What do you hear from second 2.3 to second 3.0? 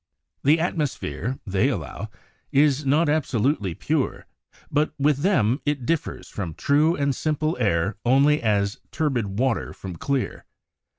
is